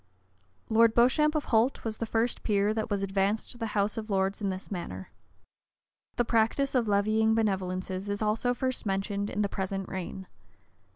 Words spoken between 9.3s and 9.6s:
the